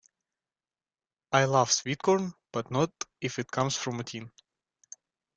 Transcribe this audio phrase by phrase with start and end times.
[1.31, 4.31] I love sweetcorn, but not if it comes from a tin.